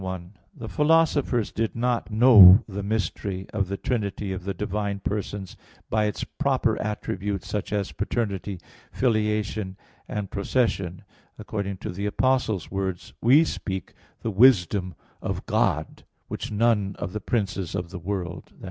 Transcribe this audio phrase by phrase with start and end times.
[0.01, 5.55] 1: The philosophers did not know the mystery of the trinity of the divine persons
[5.91, 8.59] by its proper attributes, such as paternity,
[8.91, 9.77] filiation,
[10.07, 11.03] and procession,
[11.37, 13.93] according to the Apostle's words, "We speak
[14.23, 18.55] the wisdom of God which none of the princes of the world" i.